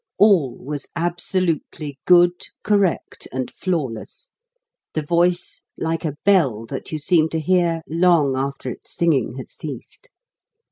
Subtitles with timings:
[0.17, 4.31] All was absolutely good, correct, and flawless,
[4.95, 9.47] the voice like a bell that you seemed to hear long after its singing had
[9.47, 10.09] ceased.